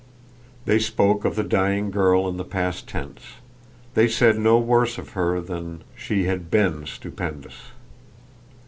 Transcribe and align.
They 0.65 0.79
spoke 0.79 1.25
of 1.25 1.35
the 1.35 1.43
dying 1.43 1.91
girl 1.91 2.27
in 2.27 2.37
the 2.37 2.43
past 2.43 2.87
tense; 2.87 3.21
they 3.93 4.07
said 4.07 4.39
no 4.39 4.57
worse 4.57 4.97
of 4.97 5.09
her 5.09 5.39
than 5.39 5.77
that 5.77 5.85
she 5.95 6.23
had 6.23 6.49
BEEN 6.49 6.87
stupendous. 6.87 7.61